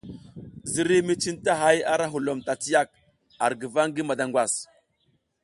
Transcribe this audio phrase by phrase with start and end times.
[0.71, 2.89] Ziriy mi cintahay arahulom tatiyak
[3.45, 4.53] ar guva ngi madangwas.